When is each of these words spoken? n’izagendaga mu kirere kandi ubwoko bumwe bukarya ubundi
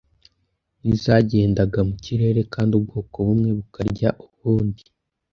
n’izagendaga 0.83 1.79
mu 1.87 1.95
kirere 2.03 2.41
kandi 2.53 2.71
ubwoko 2.79 3.15
bumwe 3.27 3.49
bukarya 3.57 4.09
ubundi 4.35 4.83